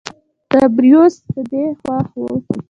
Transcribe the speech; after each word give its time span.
تبریوس 0.51 1.15
په 1.29 1.39
دې 1.49 1.63
خوښ 1.79 2.09
و. 2.19 2.23